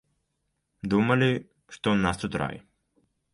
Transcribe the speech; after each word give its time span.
Думалі, 0.93 1.27
што 1.75 1.85
ў 1.97 2.07
нас 2.07 2.15
тут 2.23 2.33
рай. 2.45 2.57